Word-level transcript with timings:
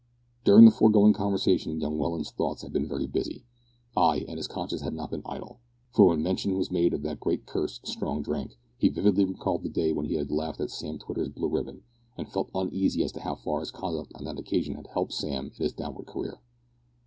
During 0.43 0.65
the 0.65 0.71
foregoing 0.71 1.13
conversation 1.13 1.79
young 1.79 1.95
Welland's 1.99 2.31
thoughts 2.31 2.63
had 2.63 2.73
been 2.73 2.87
very 2.87 3.05
busy; 3.05 3.43
ay, 3.95 4.25
and 4.27 4.37
his 4.37 4.47
conscience 4.47 4.81
had 4.81 4.95
not 4.95 5.11
been 5.11 5.21
idle, 5.27 5.59
for 5.91 6.07
when 6.07 6.23
mention 6.23 6.57
was 6.57 6.71
made 6.71 6.95
of 6.95 7.03
that 7.03 7.19
great 7.19 7.45
curse 7.45 7.79
strong 7.83 8.23
drink, 8.23 8.57
he 8.79 8.89
vividly 8.89 9.25
recalled 9.25 9.61
the 9.61 9.69
day 9.69 9.93
when 9.93 10.07
he 10.07 10.15
had 10.15 10.31
laughed 10.31 10.59
at 10.59 10.71
Sam 10.71 10.97
Twitter's 10.97 11.29
blue 11.29 11.49
ribbon, 11.49 11.83
and 12.17 12.27
felt 12.27 12.49
uneasy 12.55 13.03
as 13.03 13.11
to 13.11 13.19
how 13.21 13.35
far 13.35 13.59
his 13.59 13.69
conduct 13.69 14.11
on 14.15 14.23
that 14.23 14.39
occasion 14.39 14.73
had 14.73 14.87
helped 14.87 15.13
Sam 15.13 15.45
in 15.45 15.51
his 15.63 15.71
downward 15.71 16.07
career. 16.07 16.39